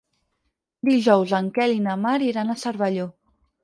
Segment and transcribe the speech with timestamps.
[0.89, 3.11] Dijous en Quel i na Mar iran a Cervelló.